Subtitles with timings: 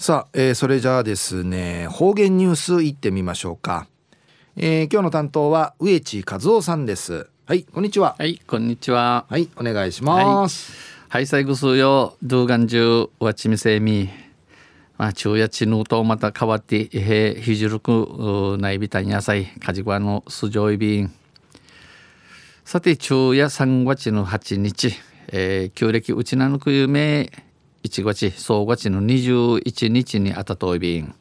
[0.00, 3.88] さあ、えー、それじゃあですね方言ニュースいってみましょうか、
[4.54, 7.28] えー、今日の担当は植地和夫さんです。
[7.46, 8.14] はいこんにちは。
[8.16, 9.26] はいこんにちは。
[9.28, 10.72] はいお願いします。
[11.08, 11.26] はい。
[11.26, 14.08] 最後数よドゥーガンジュワチミセミ
[14.98, 21.12] まあ昼夜チヌとまた変わってえへひじるくないびたん野菜かじわのすじょいびん
[22.64, 24.94] さて昼夜3月の8日、
[25.26, 27.47] えー、旧暦うちなぬくゆめ
[27.84, 31.14] 1月総月の21日にあたといびん。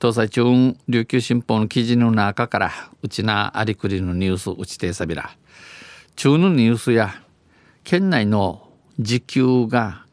[0.00, 2.72] 東西中琉球新報の記事の中から
[3.02, 5.36] うちなありくりのニュースうちてさびら。
[6.16, 7.14] 中のニュースや
[7.84, 8.68] 県内の
[8.98, 10.04] 時給が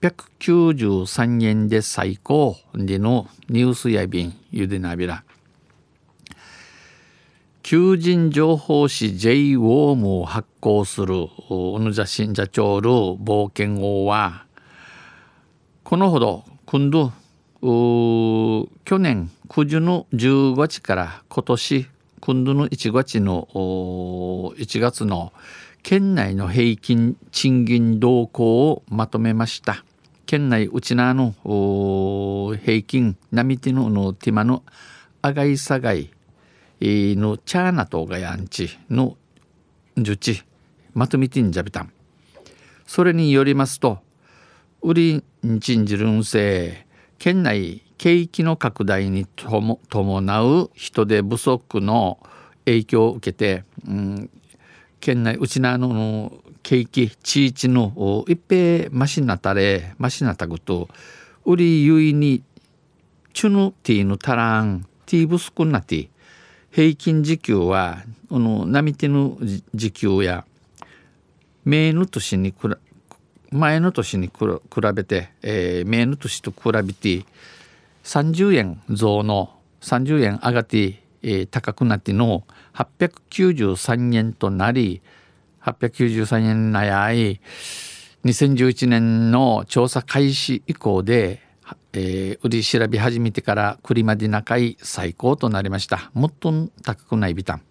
[0.00, 5.24] 893円で最高でのニュースやびんゆでなびら。
[7.62, 14.46] 求人情報誌 J ウォームを発行する小野田信者長る冒険王は
[15.88, 17.12] このほど今度
[17.62, 21.86] 去年9時の10月から今年
[22.20, 25.32] 今度の1月の1月の
[25.82, 29.82] 県内の平均賃金動向をまとめました。
[30.26, 34.64] 県内うちなの平均並手ののティマの
[35.22, 36.10] あがいさがい
[36.82, 39.16] のチャーナとがやんちの
[39.96, 40.44] 受ち
[40.92, 41.90] まとめてんじゃびたん。
[42.86, 44.00] それによりますと
[44.82, 46.86] 売りんちんじるんせ
[47.18, 52.18] 県内景気の拡大に伴う人手不足の
[52.64, 54.30] 影響を受けて、うん、
[55.00, 60.88] 県内うちなの景気地域の一平マシナタレマシナタグと
[61.44, 62.42] 売りゆいに
[63.32, 66.08] チュヌティーのタランティーブスクナティ
[66.70, 69.38] 平均時給はこの並手の
[69.74, 70.44] 時給や
[71.64, 72.52] 名の年に
[73.50, 74.32] 前の年に比
[74.94, 77.24] べて、えー、前の年と比べて
[78.04, 85.02] 30円増の30円上がって、えー、高くなっての893円となり
[85.62, 87.40] 893円なやい
[88.24, 91.40] 2011年の調査開始以降で、
[91.92, 96.10] えー、売り調べ始めてから栗まで中い最高となりました。
[96.14, 96.52] もっと
[96.82, 97.62] 高くないビタン。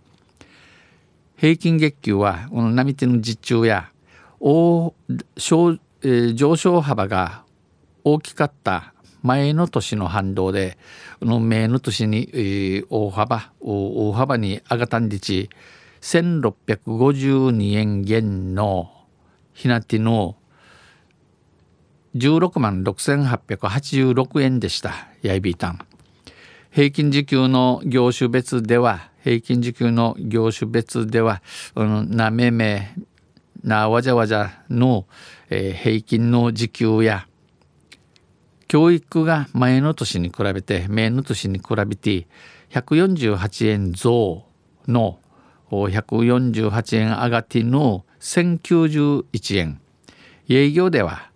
[1.35, 3.91] 平均月給はこの並手の実中や
[4.39, 4.93] 大
[5.35, 7.43] 上,、昇幅が
[8.03, 8.93] 大きかった
[9.23, 10.77] 前の年の反動で
[11.21, 15.49] の前の年に、大幅大幅に上がったんでち
[16.01, 18.91] 1652円減の
[19.53, 20.35] ひなての
[22.15, 25.79] 16万6886円でしたやいびいたん
[26.71, 31.41] 平均時給の業種別では平均時給の業種別では、
[31.75, 32.93] うん、なめめ
[33.67, 35.07] なわじゃわじゃの、
[35.49, 37.27] えー、平均の時給や
[38.69, 42.27] 教育が前の年に比べて前の年に比べて
[42.71, 44.45] 148円増
[44.87, 45.19] の
[45.69, 49.81] 148円上がっての1091円。
[50.47, 51.29] 営業では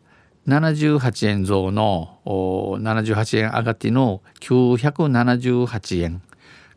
[0.47, 6.21] 78円増の78円上がっての978円。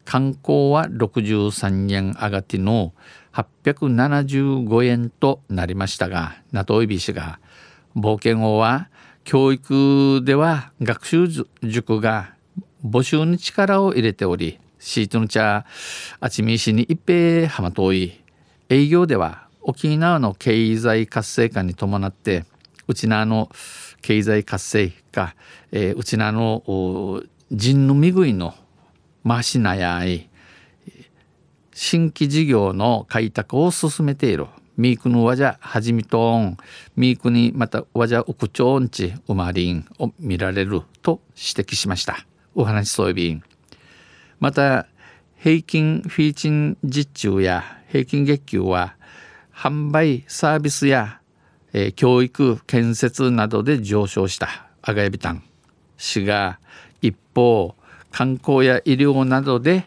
[0.04, 2.93] 観光は63円上がっての
[3.34, 7.41] 875円となりましたがナトイビ氏が
[7.97, 8.89] 冒険王は
[9.25, 11.27] 教育では学習
[11.62, 12.34] 塾が
[12.84, 15.65] 募集に力を入れておりシートの茶
[16.21, 18.23] あちみ市に一平浜遠い
[18.69, 22.44] 営業では沖縄の経済活性化に伴って
[22.87, 23.49] うちなの
[24.03, 25.34] 経済活性化、
[25.73, 28.55] えー、うちなの人のみぐいの
[29.23, 30.28] ましなやい
[31.75, 34.47] 新規事業の開拓を進めている。
[34.77, 36.57] ミークのわじゃはじみとん。
[36.97, 42.25] ミークにまたわじゃうくちょんちうまりんを見られると指摘しました。
[42.55, 43.43] お話そうびん。
[44.39, 44.87] また
[45.37, 48.95] 平均フィーチン実中や平均月給は
[49.53, 51.21] 販売サービスや、
[51.73, 54.69] えー、教育建設などで上昇した。
[54.81, 55.43] アガヤビタン
[55.97, 56.61] 市が
[57.03, 57.75] 一方
[58.12, 59.87] 観光や医療などで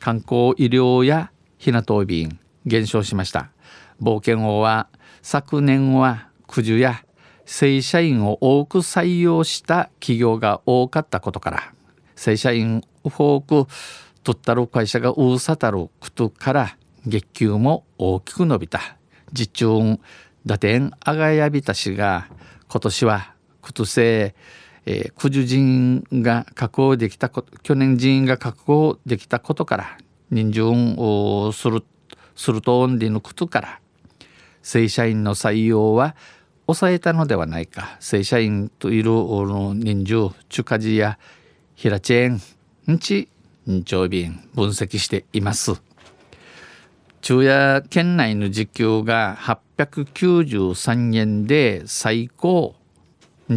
[0.00, 3.50] 観光医療やひなと便減少しました。
[4.02, 4.88] 冒険王は
[5.22, 7.04] 昨年は九十や
[7.44, 11.72] 正社員を多く採用した企業が多かったことから
[12.16, 13.66] 正社員多く
[14.24, 16.76] 取ったる会社がうさたることから
[17.06, 18.80] 月給も大きく伸びた。
[19.32, 19.98] 実中
[20.46, 22.28] 打点あがやびたしが
[22.68, 24.34] 今年はことせ
[24.92, 29.98] えー、九十人が確保できたこと去年人員が確保できたことから
[30.32, 31.84] 人順をする
[32.34, 33.80] するとんでのことから
[34.62, 36.16] 正社員の採用は
[36.66, 37.96] 抑えたのではないか。
[38.00, 41.18] 正社員といる人数チュカジや
[41.74, 43.28] ヒラチェーンんち
[43.66, 45.80] 日曜便分析しています。
[47.22, 52.79] 昼夜県内の時給が893円で最高。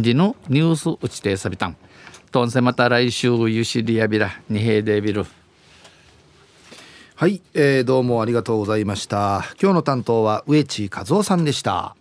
[0.02, 1.76] 時のニュース打ちてさびたん
[2.32, 4.32] とんせまた来週ゆしりやびら。
[4.48, 5.24] にへでびる。
[7.14, 9.44] はい、えー、どうもありがとうございました。
[9.62, 11.94] 今日の担当は植地和夫さんでした。